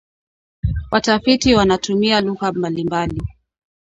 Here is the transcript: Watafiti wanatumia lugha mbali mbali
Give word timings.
Watafiti 0.91 1.53
wanatumia 1.53 2.21
lugha 2.21 2.51
mbali 2.51 2.83
mbali 2.83 3.21